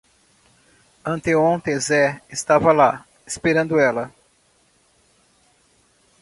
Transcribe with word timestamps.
Anteontem 1.05 1.79
Zé 1.79 2.23
estava 2.27 2.71
lá, 2.73 3.05
esperando 3.23 3.77
ela. 3.79 4.11